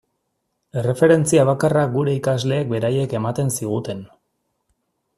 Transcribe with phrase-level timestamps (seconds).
[0.83, 4.03] Erreferentzia bakarra gure ikasleek beraiek ematen ziguten.